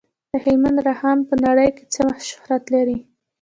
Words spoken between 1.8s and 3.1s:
څه شهرت لري؟